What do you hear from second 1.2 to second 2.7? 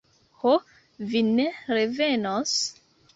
ne revenos...